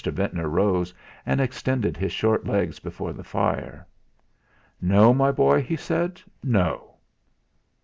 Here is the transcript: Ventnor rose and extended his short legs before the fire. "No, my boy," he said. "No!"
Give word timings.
Ventnor 0.03 0.49
rose 0.49 0.91
and 1.27 1.39
extended 1.39 1.95
his 1.95 2.11
short 2.11 2.47
legs 2.47 2.79
before 2.79 3.13
the 3.13 3.23
fire. 3.23 3.85
"No, 4.81 5.13
my 5.13 5.31
boy," 5.31 5.61
he 5.61 5.75
said. 5.75 6.19
"No!" 6.43 6.95